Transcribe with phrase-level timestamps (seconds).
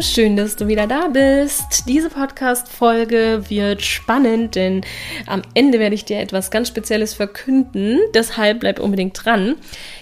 [0.00, 1.84] Schön, dass du wieder da bist.
[1.88, 4.82] Diese Podcast-Folge wird spannend, denn
[5.26, 8.00] am Ende werde ich dir etwas ganz Spezielles verkünden.
[8.12, 9.56] Deshalb bleib unbedingt dran.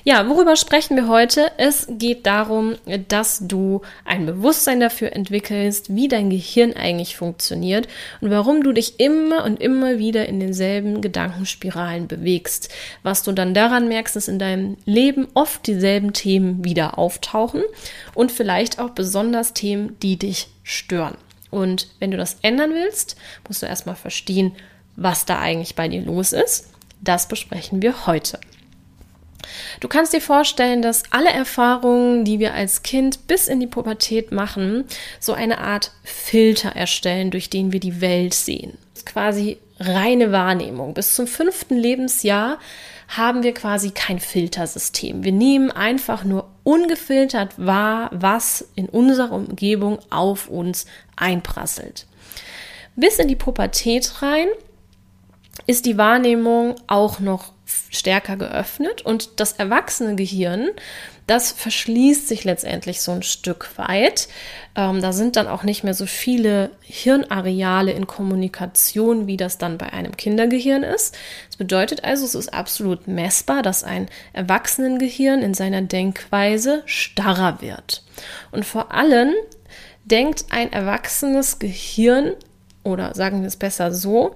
[0.05, 1.51] Ja, worüber sprechen wir heute?
[1.59, 2.77] Es geht darum,
[3.09, 7.87] dass du ein Bewusstsein dafür entwickelst, wie dein Gehirn eigentlich funktioniert
[8.21, 12.71] und warum du dich immer und immer wieder in denselben Gedankenspiralen bewegst.
[13.03, 17.63] Was du dann daran merkst, dass in deinem Leben oft dieselben Themen wieder auftauchen
[18.15, 19.53] und vielleicht auch besonders besonders
[19.83, 21.17] Themen, die dich stören.
[21.51, 23.17] Und wenn du das ändern willst,
[23.47, 24.53] musst du erstmal verstehen,
[24.97, 26.69] was da eigentlich bei dir los ist.
[27.01, 28.39] Das besprechen wir heute.
[29.81, 34.31] Du kannst dir vorstellen, dass alle Erfahrungen, die wir als Kind bis in die Pubertät
[34.31, 34.85] machen,
[35.19, 38.79] so eine Art Filter erstellen, durch den wir die Welt sehen.
[38.95, 40.95] Das ist quasi reine Wahrnehmung.
[40.95, 42.59] Bis zum fünften Lebensjahr
[43.09, 45.25] haben wir quasi kein Filtersystem.
[45.25, 50.87] Wir nehmen einfach nur ungefiltert wahr, was in unserer Umgebung auf uns
[51.17, 52.07] einprasselt.
[52.97, 54.49] Bis in die Pubertät rein
[55.67, 57.53] ist die Wahrnehmung auch noch
[57.91, 60.71] stärker geöffnet und das erwachsene Gehirn
[61.27, 64.29] das verschließt sich letztendlich so ein Stück weit.
[64.75, 69.79] Ähm, da sind dann auch nicht mehr so viele Hirnareale in Kommunikation, wie das dann
[69.79, 71.17] bei einem Kindergehirn ist.
[71.47, 78.03] Das bedeutet also, es ist absolut messbar, dass ein Erwachsenengehirn in seiner Denkweise starrer wird.
[78.51, 79.33] Und vor allem
[80.05, 82.33] denkt ein erwachsenes Gehirn,
[82.83, 84.35] oder sagen wir es besser so,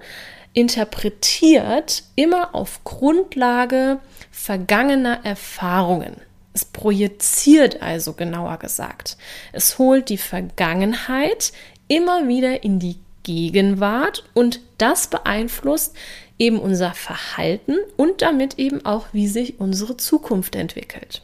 [0.57, 3.99] interpretiert immer auf Grundlage
[4.31, 6.15] vergangener Erfahrungen.
[6.51, 9.17] Es projiziert also genauer gesagt.
[9.51, 11.53] Es holt die Vergangenheit
[11.87, 15.95] immer wieder in die Gegenwart und das beeinflusst
[16.39, 21.21] eben unser Verhalten und damit eben auch, wie sich unsere Zukunft entwickelt.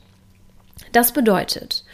[0.91, 1.85] Das bedeutet,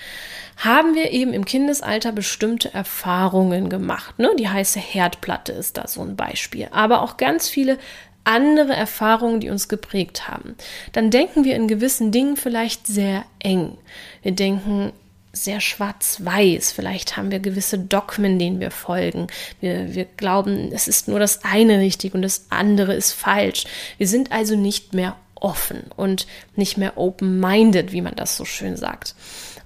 [0.60, 4.20] haben wir eben im Kindesalter bestimmte Erfahrungen gemacht.
[4.20, 4.30] Ne?
[4.38, 6.68] Die heiße Herdplatte ist da so ein Beispiel.
[6.72, 7.78] Aber auch ganz viele
[8.26, 10.56] andere Erfahrungen, die uns geprägt haben.
[10.92, 13.78] Dann denken wir in gewissen Dingen vielleicht sehr eng.
[14.22, 14.92] Wir denken
[15.32, 16.74] sehr schwarz-weiß.
[16.74, 19.28] Vielleicht haben wir gewisse Dogmen, denen wir folgen.
[19.62, 23.64] Wir, wir glauben, es ist nur das eine richtig und das andere ist falsch.
[23.98, 26.28] Wir sind also nicht mehr offen und
[26.58, 29.16] nicht mehr open-minded, wie man das so schön sagt.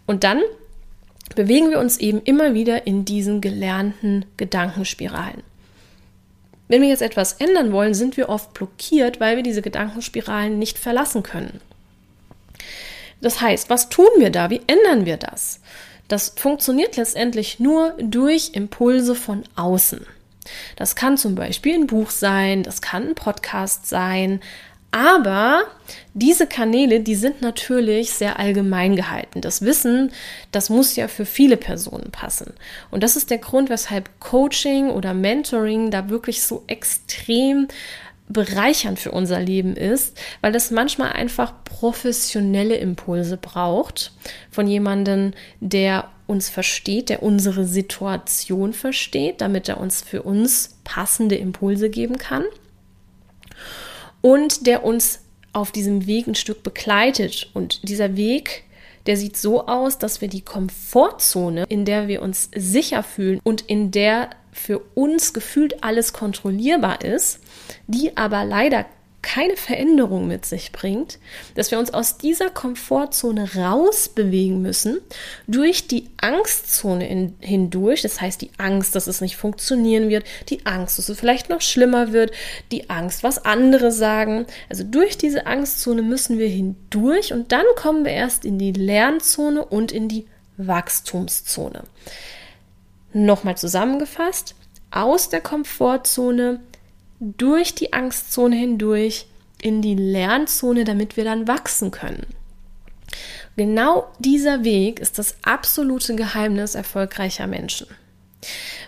[0.05, 0.41] Und dann
[1.35, 5.43] bewegen wir uns eben immer wieder in diesen gelernten Gedankenspiralen.
[6.67, 10.79] Wenn wir jetzt etwas ändern wollen, sind wir oft blockiert, weil wir diese Gedankenspiralen nicht
[10.79, 11.59] verlassen können.
[13.21, 14.49] Das heißt, was tun wir da?
[14.49, 15.59] Wie ändern wir das?
[16.07, 20.05] Das funktioniert letztendlich nur durch Impulse von außen.
[20.75, 24.41] Das kann zum Beispiel ein Buch sein, das kann ein Podcast sein,
[24.93, 25.63] aber
[26.13, 29.41] diese Kanäle, die sind natürlich sehr allgemein gehalten.
[29.41, 30.11] Das Wissen,
[30.51, 32.53] das muss ja für viele Personen passen.
[32.91, 37.67] Und das ist der Grund, weshalb Coaching oder Mentoring da wirklich so extrem
[38.29, 44.13] bereichernd für unser Leben ist, weil es manchmal einfach professionelle Impulse braucht
[44.51, 51.35] von jemandem, der uns versteht, der unsere Situation versteht, damit er uns für uns passende
[51.35, 52.43] Impulse geben kann
[54.23, 55.19] und der uns
[55.51, 57.51] auf diesem Weg ein Stück begleitet.
[57.53, 58.63] Und dieser Weg,
[59.05, 63.61] der sieht so aus, dass wir die Komfortzone, in der wir uns sicher fühlen und
[63.61, 67.39] in der für uns gefühlt alles kontrollierbar ist,
[67.87, 68.85] die aber leider
[69.23, 71.17] keine Veränderung mit sich bringt,
[71.55, 74.99] dass wir uns aus dieser Komfortzone rausbewegen müssen,
[75.47, 80.65] durch die Angstzone in, hindurch, das heißt die Angst, dass es nicht funktionieren wird, die
[80.65, 82.31] Angst, dass es vielleicht noch schlimmer wird,
[82.71, 84.45] die Angst, was andere sagen.
[84.69, 89.65] Also durch diese Angstzone müssen wir hindurch und dann kommen wir erst in die Lernzone
[89.65, 90.27] und in die
[90.57, 91.83] Wachstumszone.
[93.13, 94.55] Nochmal zusammengefasst,
[94.91, 96.59] aus der Komfortzone
[97.37, 99.27] durch die Angstzone hindurch
[99.61, 102.25] in die Lernzone, damit wir dann wachsen können.
[103.55, 107.87] Genau dieser Weg ist das absolute Geheimnis erfolgreicher Menschen.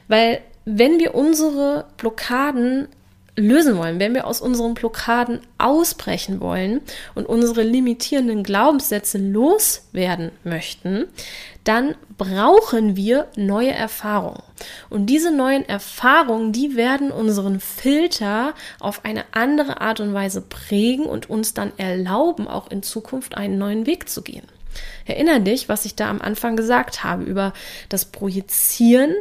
[0.08, 2.88] Weil wenn wir unsere Blockaden
[3.38, 6.82] lösen wollen, wenn wir aus unseren Blockaden ausbrechen wollen
[7.14, 11.06] und unsere limitierenden Glaubenssätze loswerden möchten,
[11.64, 14.42] dann brauchen wir neue Erfahrungen.
[14.89, 21.06] Und diese neuen Erfahrungen, die werden unseren Filter auf eine andere Art und Weise prägen
[21.06, 24.47] und uns dann erlauben, auch in Zukunft einen neuen Weg zu gehen.
[25.06, 27.53] Erinner dich, was ich da am Anfang gesagt habe über
[27.89, 29.13] das Projizieren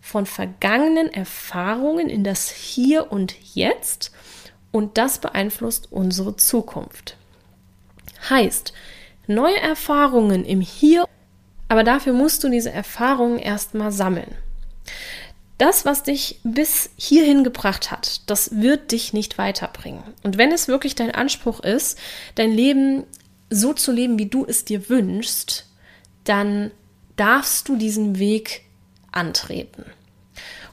[0.00, 4.12] von vergangenen Erfahrungen in das Hier und Jetzt
[4.70, 7.16] und das beeinflusst unsere Zukunft.
[8.28, 8.72] Heißt,
[9.26, 11.06] neue Erfahrungen im Hier,
[11.68, 14.34] aber dafür musst du diese Erfahrungen erstmal sammeln.
[15.58, 20.02] Das, was dich bis hierhin gebracht hat, das wird dich nicht weiterbringen.
[20.22, 21.98] Und wenn es wirklich dein Anspruch ist,
[22.34, 23.04] dein Leben
[23.50, 25.66] so zu leben, wie du es dir wünschst,
[26.24, 26.72] dann
[27.16, 28.62] darfst du diesen Weg
[29.12, 29.84] antreten.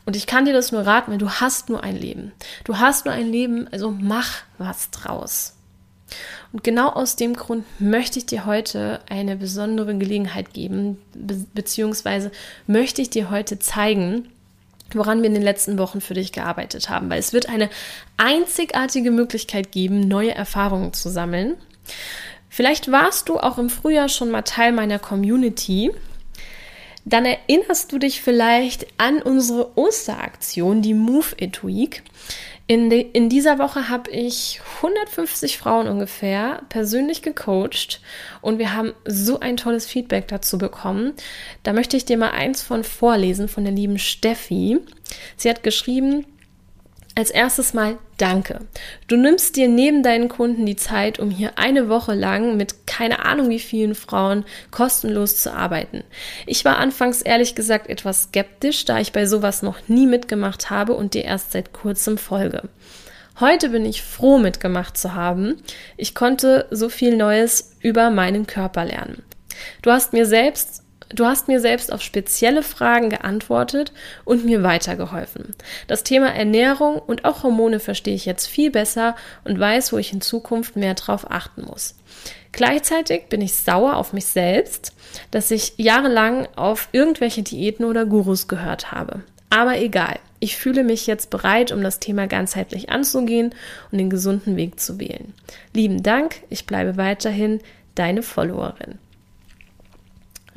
[0.06, 2.32] Und ich kann dir das nur raten, weil du hast nur ein Leben.
[2.64, 5.56] Du hast nur ein Leben, also mach was draus.
[6.52, 12.32] Und genau aus dem Grund möchte ich dir heute eine besondere Gelegenheit geben, be beziehungsweise
[12.68, 14.28] möchte ich dir heute zeigen,
[14.96, 17.70] woran wir in den letzten Wochen für dich gearbeitet haben, weil es wird eine
[18.18, 21.56] einzigartige Möglichkeit geben, neue Erfahrungen zu sammeln.
[22.50, 25.92] Vielleicht warst du auch im Frühjahr schon mal Teil meiner Community
[27.06, 32.04] dann erinnerst du dich vielleicht an unsere Osteraktion, die Move It Week.
[32.72, 38.00] In, de, in dieser Woche habe ich 150 Frauen ungefähr persönlich gecoacht
[38.40, 41.12] und wir haben so ein tolles Feedback dazu bekommen.
[41.64, 44.80] Da möchte ich dir mal eins von vorlesen von der lieben Steffi.
[45.36, 46.26] Sie hat geschrieben,
[47.16, 48.60] als erstes mal Danke.
[49.08, 53.26] Du nimmst dir neben deinen Kunden die Zeit, um hier eine Woche lang mit keine
[53.26, 56.04] Ahnung wie vielen Frauen kostenlos zu arbeiten.
[56.46, 60.94] Ich war anfangs ehrlich gesagt etwas skeptisch, da ich bei sowas noch nie mitgemacht habe
[60.94, 62.70] und dir erst seit kurzem folge.
[63.40, 65.64] Heute bin ich froh mitgemacht zu haben.
[65.98, 69.24] Ich konnte so viel Neues über meinen Körper lernen.
[69.82, 70.81] Du hast mir selbst
[71.14, 73.92] Du hast mir selbst auf spezielle Fragen geantwortet
[74.24, 75.56] und mir weitergeholfen.
[75.88, 80.14] Das Thema Ernährung und auch Hormone verstehe ich jetzt viel besser und weiß, wo ich
[80.14, 81.96] in Zukunft mehr drauf achten muss.
[82.52, 84.94] Gleichzeitig bin ich sauer auf mich selbst,
[85.32, 89.24] dass ich jahrelang auf irgendwelche Diäten oder Gurus gehört habe.
[89.50, 93.54] Aber egal, ich fühle mich jetzt bereit, um das Thema ganzheitlich anzugehen
[93.92, 95.34] und den gesunden Weg zu wählen.
[95.74, 97.60] Lieben Dank, ich bleibe weiterhin
[97.96, 98.98] deine Followerin.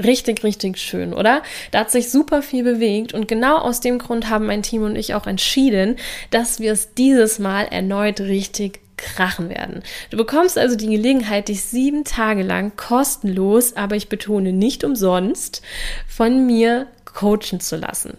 [0.02, 1.43] Richtig, richtig schön, oder?
[1.70, 4.96] Da hat sich super viel bewegt und genau aus dem Grund haben mein Team und
[4.96, 5.97] ich auch entschieden,
[6.30, 9.83] dass wir es dieses Mal erneut richtig krachen werden.
[10.11, 15.62] Du bekommst also die Gelegenheit, dich sieben Tage lang kostenlos, aber ich betone nicht umsonst,
[16.09, 18.16] von mir coachen zu lassen.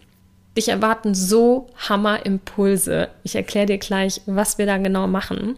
[0.57, 3.09] Dich erwarten so Hammer-Impulse.
[3.23, 5.57] Ich erkläre dir gleich, was wir da genau machen.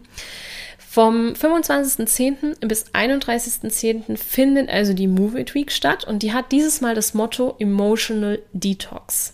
[0.98, 2.66] Vom 25.10.
[2.66, 4.16] bis 31.10.
[4.16, 8.40] findet also die Move It Week statt und die hat dieses Mal das Motto Emotional
[8.52, 9.32] Detox.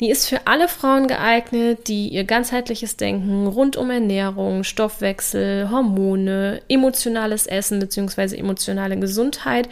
[0.00, 6.62] Die ist für alle Frauen geeignet, die ihr ganzheitliches Denken rund um Ernährung, Stoffwechsel, Hormone,
[6.68, 8.36] emotionales Essen bzw.
[8.36, 9.68] emotionale Gesundheit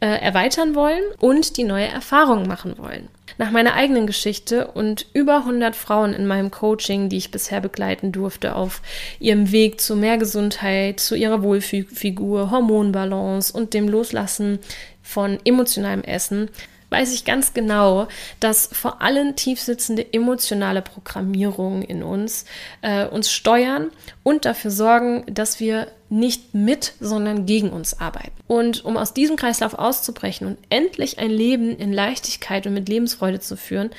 [0.00, 3.08] äh, erweitern wollen und die neue Erfahrungen machen wollen.
[3.36, 8.12] Nach meiner eigenen Geschichte und über 100 Frauen in meinem Coaching, die ich bisher begleiten
[8.12, 8.80] durfte, auf
[9.18, 14.60] ihrem Weg zu mehr Gesundheit, zu ihrer Wohlfigur, Hormonbalance und dem Loslassen
[15.02, 16.48] von emotionalem Essen,
[16.90, 18.08] weiß ich ganz genau,
[18.40, 22.44] dass vor allem tiefsitzende emotionale Programmierungen in uns
[22.82, 23.90] äh, uns steuern
[24.22, 28.32] und dafür sorgen, dass wir nicht mit, sondern gegen uns arbeiten.
[28.46, 33.40] Und um aus diesem Kreislauf auszubrechen und endlich ein Leben in Leichtigkeit und mit Lebensfreude
[33.40, 33.90] zu führen,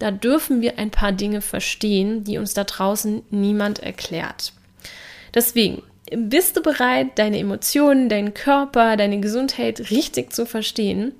[0.00, 4.52] da dürfen wir ein paar Dinge verstehen, die uns da draußen niemand erklärt.
[5.34, 11.12] Deswegen, bist du bereit, deine Emotionen, deinen Körper, deine Gesundheit richtig zu verstehen?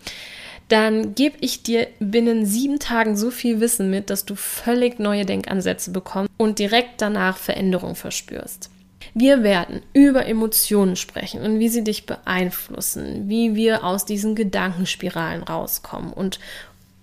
[0.71, 5.27] Dann gebe ich dir binnen sieben Tagen so viel Wissen mit, dass du völlig neue
[5.27, 8.71] Denkansätze bekommst und direkt danach Veränderung verspürst.
[9.13, 15.43] Wir werden über Emotionen sprechen und wie sie dich beeinflussen, wie wir aus diesen Gedankenspiralen
[15.43, 16.39] rauskommen und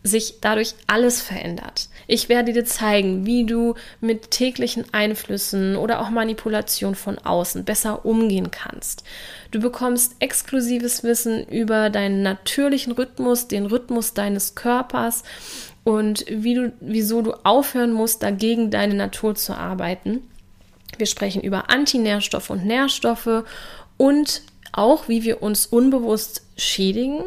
[0.07, 1.89] sich dadurch alles verändert.
[2.07, 8.05] Ich werde dir zeigen, wie du mit täglichen Einflüssen oder auch Manipulation von außen besser
[8.05, 9.03] umgehen kannst.
[9.51, 15.23] Du bekommst exklusives Wissen über deinen natürlichen Rhythmus, den Rhythmus deines Körpers
[15.83, 20.21] und wie du, wieso du aufhören musst, dagegen deine Natur zu arbeiten.
[20.97, 23.43] Wir sprechen über Antinährstoffe und Nährstoffe
[23.97, 27.23] und auch, wie wir uns unbewusst schädigen.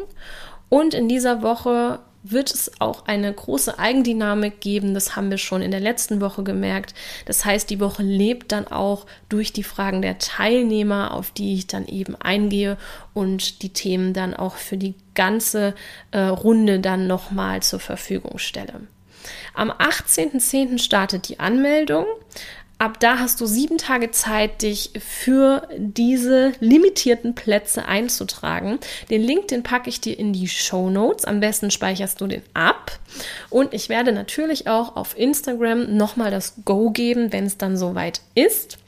[0.69, 4.93] Und in dieser Woche wird es auch eine große Eigendynamik geben.
[4.93, 6.93] Das haben wir schon in der letzten Woche gemerkt.
[7.25, 11.67] Das heißt, die Woche lebt dann auch durch die Fragen der Teilnehmer, auf die ich
[11.67, 12.77] dann eben eingehe
[13.13, 15.73] und die Themen dann auch für die ganze
[16.11, 18.81] äh, Runde dann nochmal zur Verfügung stelle.
[19.53, 20.79] Am 18.10.
[20.79, 22.05] startet die Anmeldung.
[22.81, 28.79] Ab da hast du sieben Tage Zeit, dich für diese limitierten Plätze einzutragen.
[29.11, 31.25] Den Link, den packe ich dir in die Show Notes.
[31.25, 32.97] Am besten speicherst du den ab.
[33.51, 38.21] Und ich werde natürlich auch auf Instagram nochmal das Go geben, wenn es dann soweit
[38.33, 38.79] ist.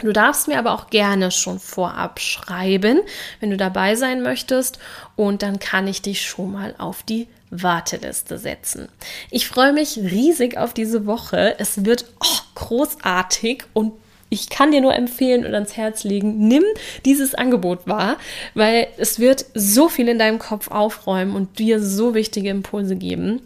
[0.00, 3.00] Du darfst mir aber auch gerne schon vorab schreiben,
[3.40, 4.78] wenn du dabei sein möchtest.
[5.14, 8.88] Und dann kann ich dich schon mal auf die Warteliste setzen.
[9.30, 11.56] Ich freue mich riesig auf diese Woche.
[11.58, 13.92] Es wird oh, großartig und
[14.30, 16.62] ich kann dir nur empfehlen und ans Herz legen, nimm
[17.04, 18.16] dieses Angebot wahr,
[18.54, 23.42] weil es wird so viel in deinem Kopf aufräumen und dir so wichtige Impulse geben.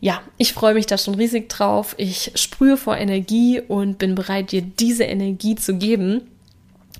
[0.00, 1.94] Ja, ich freue mich da schon riesig drauf.
[1.96, 6.22] Ich sprühe vor Energie und bin bereit, dir diese Energie zu geben.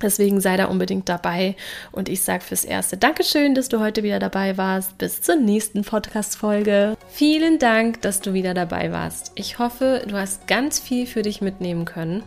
[0.03, 1.55] Deswegen sei da unbedingt dabei.
[1.91, 4.97] Und ich sage fürs Erste Dankeschön, dass du heute wieder dabei warst.
[4.97, 6.95] Bis zur nächsten Podcast-Folge.
[7.09, 9.31] Vielen Dank, dass du wieder dabei warst.
[9.35, 12.21] Ich hoffe, du hast ganz viel für dich mitnehmen können.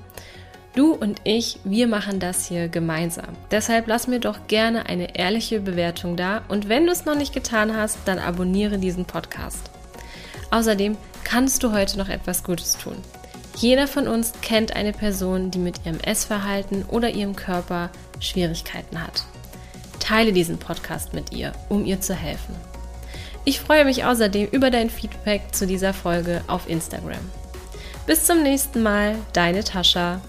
[0.74, 3.28] Du und ich, wir machen das hier gemeinsam.
[3.50, 6.42] Deshalb lass mir doch gerne eine ehrliche Bewertung da.
[6.48, 9.70] Und wenn du es noch nicht getan hast, dann abonniere diesen Podcast.
[10.50, 12.96] Außerdem kannst du heute noch etwas Gutes tun.
[13.56, 19.24] Jeder von uns kennt eine Person, die mit ihrem Essverhalten oder ihrem Körper Schwierigkeiten hat.
[19.98, 22.54] Teile diesen Podcast mit ihr, um ihr zu helfen.
[23.44, 27.20] Ich freue mich außerdem über dein Feedback zu dieser Folge auf Instagram.
[28.06, 30.20] Bis zum nächsten Mal, deine Tascha.